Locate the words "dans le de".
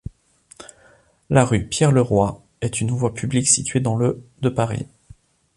3.81-4.49